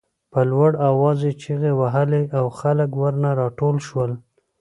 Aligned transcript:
په 0.31 0.39
لوړ 0.51 0.71
آواز 0.89 1.17
یې 1.27 1.33
چغې 1.43 1.71
وهلې 1.79 2.23
او 2.37 2.45
خلک 2.59 2.89
ورنه 3.01 3.29
راټول 3.41 3.75
شول. 3.87 4.11